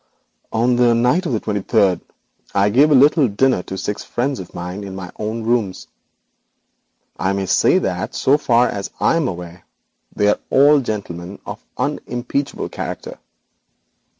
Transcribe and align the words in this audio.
'On 0.51 0.77
the 0.77 0.95
night 0.95 1.27
of 1.27 1.31
the 1.31 1.39
twenty 1.39 1.61
third, 1.61 2.01
I 2.55 2.69
gave 2.71 2.89
a 2.89 2.95
little 2.95 3.27
dinner 3.27 3.61
to 3.61 3.77
six 3.77 4.03
friends 4.03 4.39
of 4.39 4.55
mine 4.55 4.83
in 4.83 4.95
my 4.95 5.11
own 5.19 5.43
rooms. 5.43 5.85
I 7.19 7.33
may 7.33 7.45
say 7.45 7.77
that 7.77 8.15
so 8.15 8.39
far 8.39 8.67
as 8.67 8.89
I 8.99 9.15
am 9.15 9.27
aware 9.27 9.63
they 10.15 10.27
are 10.29 10.39
all 10.49 10.79
gentlemen 10.79 11.37
of 11.45 11.63
unimpeachable 11.77 12.69
character. 12.69 13.19